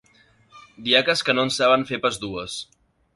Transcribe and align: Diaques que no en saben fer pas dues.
Diaques 0.87 1.21
que 1.27 1.35
no 1.37 1.45
en 1.49 1.53
saben 1.59 1.85
fer 1.91 1.99
pas 2.07 2.17
dues. 2.25 2.57